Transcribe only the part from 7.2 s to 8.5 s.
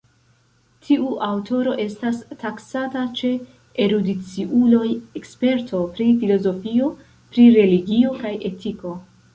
pri religio kaj